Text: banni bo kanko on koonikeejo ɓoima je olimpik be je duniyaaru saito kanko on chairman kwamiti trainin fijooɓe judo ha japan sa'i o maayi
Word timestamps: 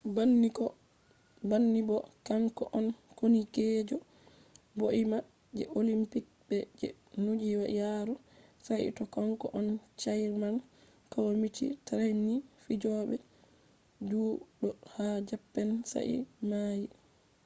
banni 1.55 1.81
bo 1.87 1.97
kanko 2.27 2.63
on 2.77 2.87
koonikeejo 3.17 3.97
ɓoima 4.77 5.17
je 5.57 5.63
olimpik 5.79 6.25
be 6.47 6.57
je 6.79 6.87
duniyaaru 7.23 8.15
saito 8.65 9.03
kanko 9.15 9.45
on 9.59 9.67
chairman 10.01 10.55
kwamiti 11.11 11.65
trainin 11.87 12.39
fijooɓe 12.63 13.15
judo 14.09 14.69
ha 14.93 15.05
japan 15.29 15.69
sa'i 15.91 16.15
o 16.25 16.25
maayi 16.49 16.87